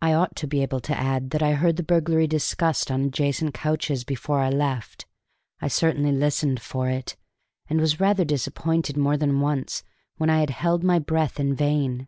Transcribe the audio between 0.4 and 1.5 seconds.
be able to add that